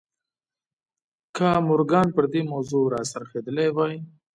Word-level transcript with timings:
که 1.35 1.49
مورګان 1.67 2.07
پر 2.15 2.25
دې 2.33 2.41
موضوع 2.51 2.85
را 2.93 3.01
څرخېدلی 3.11 3.69
وای 3.75 3.95